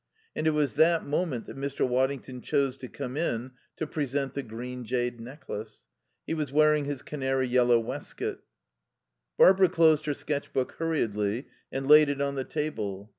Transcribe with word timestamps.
And 0.35 0.47
it 0.47 0.49
was 0.49 0.73
that 0.73 1.05
moment 1.05 1.45
that 1.45 1.55
Mr. 1.55 1.87
Waddington 1.87 2.41
chose 2.41 2.75
to 2.79 2.87
come 2.87 3.15
in 3.15 3.51
to 3.77 3.85
present 3.85 4.33
the 4.33 4.41
green 4.41 4.83
jade 4.83 5.19
necklace. 5.21 5.85
He 6.25 6.33
was 6.33 6.51
wearing 6.51 6.85
his 6.85 7.03
canary 7.03 7.45
yellow 7.45 7.79
waistcoat. 7.79 8.39
Barbara 9.37 9.69
closed 9.69 10.07
her 10.07 10.15
sketch 10.15 10.51
book 10.53 10.71
hurriedly 10.79 11.45
and 11.71 11.87
laid 11.87 12.09
it 12.09 12.19
on 12.19 12.33
the 12.33 12.43
table. 12.43 13.09